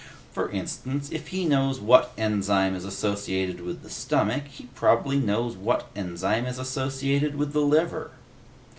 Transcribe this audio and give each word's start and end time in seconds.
For 0.31 0.49
instance, 0.49 1.11
if 1.11 1.27
he 1.27 1.45
knows 1.45 1.79
what 1.79 2.11
enzyme 2.17 2.73
is 2.73 2.85
associated 2.85 3.61
with 3.61 3.83
the 3.83 3.89
stomach, 3.91 4.47
he 4.47 4.63
probably 4.73 5.19
knows 5.19 5.55
what 5.55 5.89
enzyme 5.95 6.47
is 6.47 6.57
associated 6.57 7.35
with 7.35 7.53
the 7.53 7.61
liver." 7.61 8.09